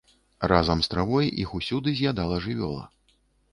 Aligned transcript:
Разам 0.51 0.81
з 0.85 0.91
травой 0.93 1.29
іх 1.45 1.53
усюды 1.61 1.95
з'ядала 2.01 2.43
жывёла. 2.49 2.83